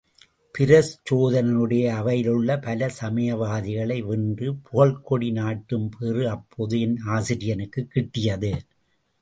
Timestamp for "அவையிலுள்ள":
1.89-2.59